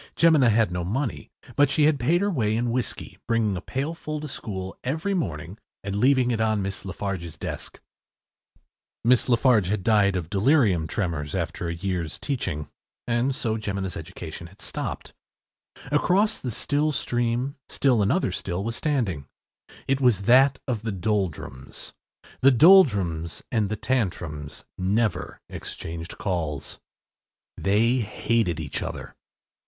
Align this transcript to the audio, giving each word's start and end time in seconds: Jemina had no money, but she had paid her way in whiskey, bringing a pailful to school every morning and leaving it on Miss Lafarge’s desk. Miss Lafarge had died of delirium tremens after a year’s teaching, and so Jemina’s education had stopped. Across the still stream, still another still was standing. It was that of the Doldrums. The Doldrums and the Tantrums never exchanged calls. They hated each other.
Jemina 0.15 0.49
had 0.49 0.71
no 0.71 0.83
money, 0.83 1.29
but 1.55 1.69
she 1.69 1.83
had 1.83 1.99
paid 1.99 2.21
her 2.21 2.31
way 2.31 2.57
in 2.57 2.71
whiskey, 2.71 3.19
bringing 3.27 3.55
a 3.55 3.61
pailful 3.61 4.19
to 4.19 4.27
school 4.27 4.75
every 4.83 5.13
morning 5.13 5.59
and 5.83 5.93
leaving 5.93 6.31
it 6.31 6.41
on 6.41 6.63
Miss 6.63 6.83
Lafarge’s 6.83 7.37
desk. 7.37 7.79
Miss 9.03 9.29
Lafarge 9.29 9.67
had 9.67 9.83
died 9.83 10.15
of 10.15 10.27
delirium 10.27 10.87
tremens 10.87 11.35
after 11.35 11.67
a 11.67 11.75
year’s 11.75 12.17
teaching, 12.17 12.67
and 13.07 13.35
so 13.35 13.57
Jemina’s 13.57 13.95
education 13.95 14.47
had 14.47 14.59
stopped. 14.59 15.13
Across 15.91 16.39
the 16.39 16.49
still 16.49 16.91
stream, 16.91 17.57
still 17.69 18.01
another 18.01 18.31
still 18.31 18.63
was 18.63 18.75
standing. 18.75 19.27
It 19.87 20.01
was 20.01 20.23
that 20.23 20.57
of 20.67 20.81
the 20.81 20.91
Doldrums. 20.91 21.93
The 22.39 22.49
Doldrums 22.49 23.43
and 23.51 23.69
the 23.69 23.75
Tantrums 23.75 24.65
never 24.79 25.41
exchanged 25.47 26.17
calls. 26.17 26.79
They 27.55 27.97
hated 27.99 28.59
each 28.59 28.81
other. 28.81 29.13